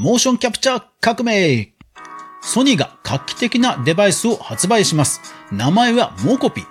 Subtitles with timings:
[0.00, 1.74] モーションキャプチャー革命
[2.40, 5.20] ソニーが画期的なデバイスを発売します。
[5.50, 6.62] 名前はモコピ。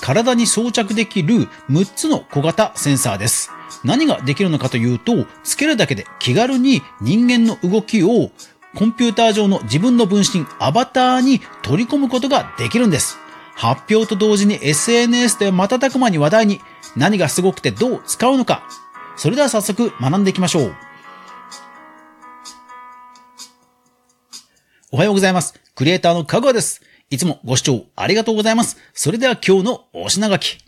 [0.00, 3.52] 体に装着できる6つの小型センサーです。
[3.84, 8.32] 何ができるのかというと、つけるだけで気軽に人間の動きを
[8.74, 13.16] コンピューター上の自分の分身アバターに取り込むことができるんです。
[13.54, 16.60] 発表と同時に SNS で瞬く間に話題に
[16.96, 18.68] 何がすごくてどう使うのか。
[19.14, 20.74] それでは早速学んでいきましょう。
[24.94, 25.54] おはようございます。
[25.74, 26.82] クリエイターのかぐわです。
[27.08, 28.76] いつもご視聴ありがとうございます。
[28.92, 30.58] それでは今日のお品書き。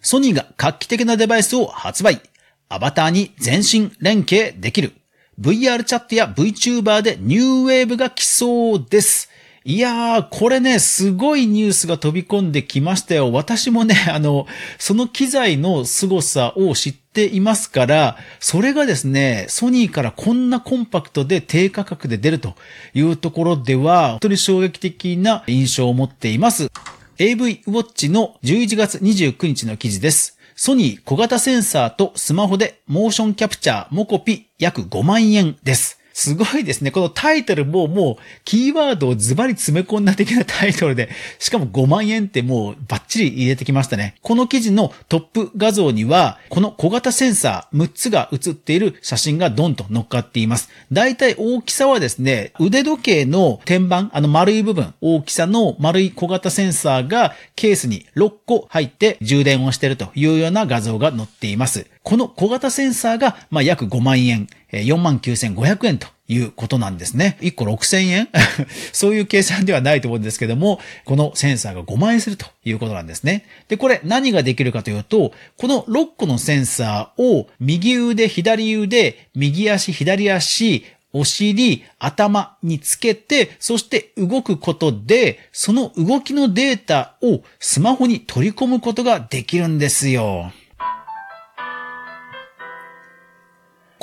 [0.00, 2.20] ソニーが画期的なデバイスを発売。
[2.68, 4.94] アバターに全身連携できる。
[5.40, 9.30] VR チャットや VTuber でニューウェーブが来そうです。
[9.68, 13.32] いやー、これね、すごいニュースが飛び込んできましたよ。
[13.32, 14.46] 私もね、 あの、
[14.78, 22.54] その機材の凄さを知っていますから、それがですね、ソニーからこんなコンパクトで低価格で出ると
[22.94, 26.70] いうところでは、本当に衝撃的な印象を持っています。
[27.18, 30.38] AV ウォッチの11月29日の記事です。
[30.54, 35.95] ソニー小型センサーとスマホでモーションキャプチャーモコピ約5万円です。
[36.16, 36.90] すごいですね。
[36.90, 44.14] このタイトルももうキーワードをズバリ詰め込んだ的なタイトルで、しかも5万円ってもうバッチリ入れてきましたね。
[44.22, 50.70] この記事のトップ画像には、この小型センサー6つが写っている写真がドンと乗っかっています。
[50.90, 61.86] だいたい大きさはですね、腕時計の天板、あの丸い部分、大きさの丸い小型センサーがケースに6個入って充電をしているというような画像が載っています。
[62.06, 67.36] この小型センサーが、まあ、約5万円、49,500円ということなんですね。
[67.40, 68.28] 1個6000円？
[68.94, 73.44] そういう計算ではないと思うんですけども、このセンサーが5万円するということなんですね。
[73.66, 90.52] で、これ何ができるかというと、この6個のセンサーを右腕、左腕、右足、左足、お尻、頭につけて、そして動くことで、その動きのデータをスマホに取り込むことができるんですよ。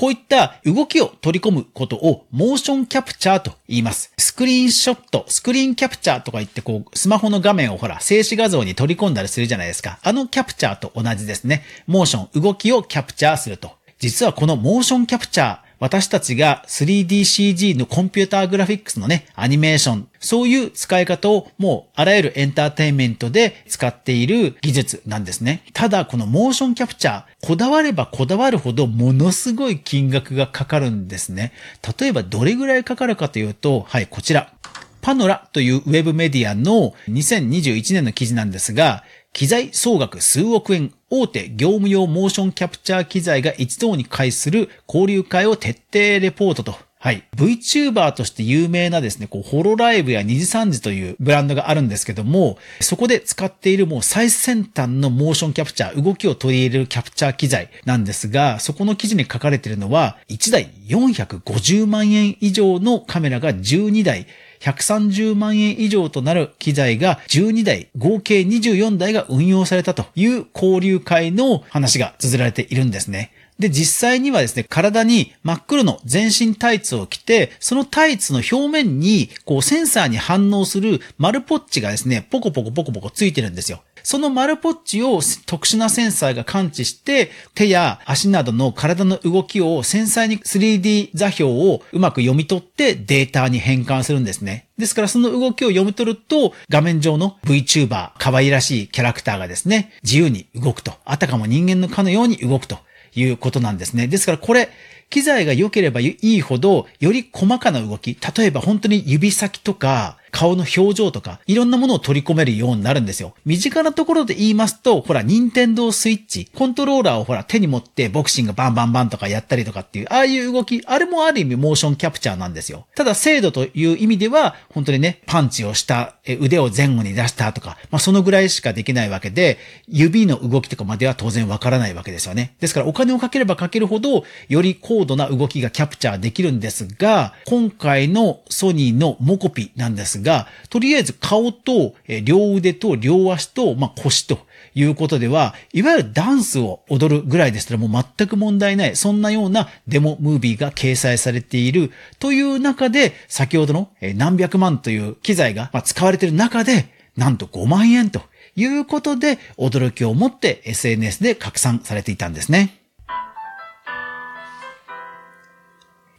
[0.03, 4.11] こういった動きを取り込むことをモーションキャプチャーと言います。
[4.17, 9.99] スクリーンショット、スクリーンキャプチャーとか言ってこう、スマホの画面をほら、静止画像に取り込んだりするじゃないですか。
[10.03, 11.63] あのキャプチャーと同じですね。
[11.87, 13.71] モーション、動きをキャプチャーすると。
[13.97, 25.61] 実はこのモーションキャプチャー、私たちが 3DCG のコンピューターグラフィックスのね、アニメーション、そういう使い方をもうあらゆるエンターテインメントで使っている技術なんですね。
[25.73, 31.51] ただ、このモーションキャプチャー、こだわればこだわるほどものすごい金額がかかるんですね。
[31.99, 34.53] 例えばどれぐらいかかるかというと、はい、こちら。
[35.01, 46.75] パノラというウェブメディアの2021年の記事なんですが、機材総額数億円、大手業務用モーションキャプチャー機材が一堂に会する交流会を徹底レポートと。
[46.97, 47.23] はい。
[47.35, 64.27] VTuber として有名なですね、こう、ホロライブや二次三次というブランドがあるんですけども、そこで使っているもう最先端のモーションキャプチャー、動きを取り入れるキャプチャー機材なんですが、そこの記事に書かれているのは、1台450万円以上のカメラが12台、
[64.59, 73.31] 130万円以上となる機材が12台、合計24台が運用されたという交流会の話が綴られているんですね。
[73.59, 83.83] で、実際にはですね、体に真っ黒の全身タイツを着て、そのタイツの表面に、こう、センサーに反応する丸ポッチがですね、ポコポコポコポコついてるんですよ。
[84.03, 94.67] その丸ポッチを特殊なセンサーが感知して、手や足などの体の動きを繊細に 3D d 座標をうまく読み取ってデータに変換するんですね。
[94.77, 100.93] ですからその動きを読み取ると、画面上の VTuber、可愛らしいキャラクターがですね、自由に動くと。
[101.05, 102.77] あたかも人間のかのように動くと
[103.15, 104.07] いうことなんですね。
[104.07, 104.69] ですからこれ、
[105.09, 113.35] 機材が良ければいいほど、より細かな動き、例えば本当に指先とか、顔の表情とか、いろんなものを取り込めるようになるんですよ。
[113.45, 122.87] 身近なところで言いますと、ほら、任天堂スイッチ、コントローラーをほら、手に持ってボクシングバンバンバンとかやったりとかっていう、ああいう動き、あれもある意味モーションキャプチャーなんですよ。
[122.95, 132.55] ただ、精度という意味では、本当にね、パンチをした、腕を前後に出したとか、まあ、そのぐらいしかできないわけで、指の動きとかまでは当然わからないわけですよね。
[132.59, 144.39] ですから、お金をかければかけるほど、より高度な動きがキャプチャーできるんですが、今回のソニーのモコピなんですが、がとりあえず顔と、え両腕と両足と、まあ、腰と
[144.75, 158.21] いうことでは、いわゆるダンスを踊るぐらいでしたらもう全く問題ない、そんなようなデモムービーが掲載されているという中で、先ほどの何百万という機材が使われている中で、なんと5万円と
[158.55, 162.82] いうことで、驚きを持って SNS で拡散されていたんですね。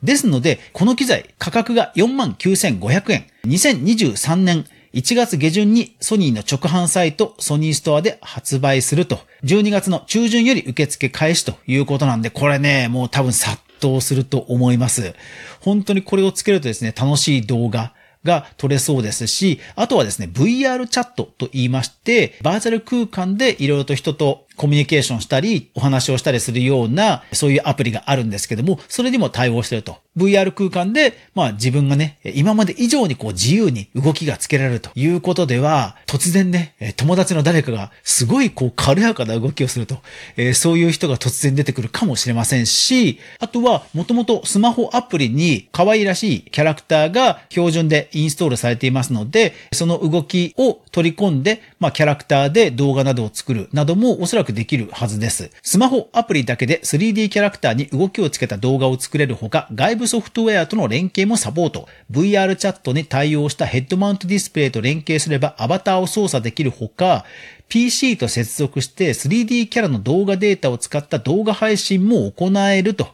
[0.05, 3.27] ですので、この機材、価格が49,500円。
[3.47, 15.15] 2023年1月下旬にソニーの直販サイトソニーストアで発売すると、12月の中旬より受付開始ということなんで、これね、もう多分殺到すると思います。
[15.61, 29.99] 本当にこれをつけるとですね、楽しい動画、が撮れそうですし、あとはですね、VR チャットと言いまして、バーチャル空間でいろいろと人とコミュニケーションしたり、お話をしたりするような、そういうアプリがあるんですけども、それにも対応してると。
[30.17, 39.99] VR 空間で、まあ自分がね、今まで以上にこう自由に動きがつけられるということでは、突然ね、友達の誰かがすごいこう軽やかな動きをすると、
[40.37, 55.51] えー、そういう人が突然出てくるかもしれませんし、あとはもともとスマホアプリに可愛らしいキャラクターが標準でインストールされていますので、その動きを取り込んで、まあキャラクターで動画などを作るなどもおそらくできるはずです。
[55.63, 61.89] スマホアプリだけで 3D キャラクターに動きをつけた動画を作れるほか、外部ソフトウェアとの連携もサポート。
[62.11, 67.25] VR チャットに対応したヘッドマウントディスプレイと連携すればアバターを操作できるほか、
[67.69, 73.09] PC と接続して 3D キャラの動画データを使った動画配信も行えると。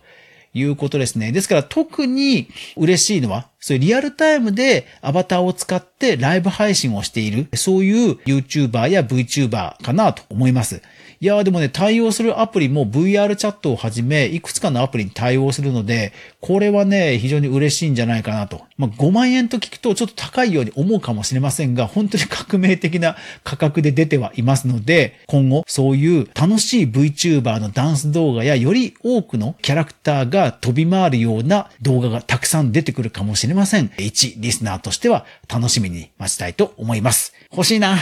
[0.53, 1.33] いうことですね。
[1.33, 10.81] ですから特に嬉しいのは、そういうリアルタイムでアバターを使っってライブ配信をしている、そういう YouTuber や VTuber かなと思います。
[11.23, 18.63] いやーでもね、対応するアプリも VR チャットをはじめ、いくつかのアプリに対応するので、これはね、非常に嬉しいんじゃないかなと。
[18.79, 33.91] まあ、5万円と聞くとちょっと高いように思うかもしれませんが、本当に 革命的な価格で出てはいますので、今後、そういう楽しい VTuber のダンス動画や、より多くのキャラクターが飛び回るような動画がたくさん出てくるかもしれません。
[33.99, 37.35] 一リスナーとしては楽しみに待ちたいと思います。
[37.53, 37.99] 欲しいな。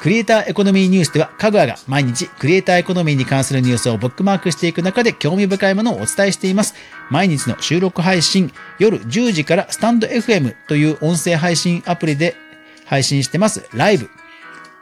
[0.00, 6.74] クリエイターエコノミーニュースでは、かぐわが毎日クリエイターエコノミーに関するニュースをブックマークしていく中で興味深いものをお伝えしています。
[7.10, 12.34] 毎日の収録配信、夜10時からスタンド FM という音声配信アプリで
[12.86, 13.68] 配信してます。
[13.74, 14.10] ライブ。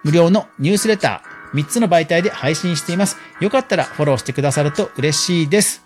[0.04, 3.16] 無料のニュースレター、3つの媒体で配信しています。
[3.40, 5.82] よかったらフォローしてくださると嬉しいです。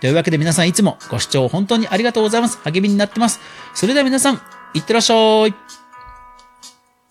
[0.00, 2.58] というわけで皆さんいつもご視聴本当にありがとうございます。
[2.64, 3.40] 励みになってます。
[3.74, 4.40] それでは皆さん、
[4.74, 5.54] いってらっしゃい。